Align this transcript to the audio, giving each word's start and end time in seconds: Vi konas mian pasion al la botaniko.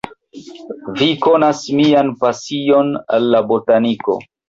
Vi 1.01 1.09
konas 1.27 1.61
mian 1.81 2.11
pasion 2.25 2.93
al 3.19 3.33
la 3.37 3.47
botaniko. 3.55 4.23